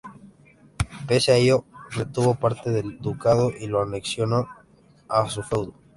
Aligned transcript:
Pese 1.07 1.31
a 1.31 1.35
ello, 1.35 1.63
retuvo 1.91 2.33
parte 2.33 2.71
del 2.71 2.99
ducado 3.01 3.51
y 3.51 3.67
lo 3.67 3.83
anexionó 3.83 4.49
a 5.07 5.29
su 5.29 5.43
feudo. 5.43 5.75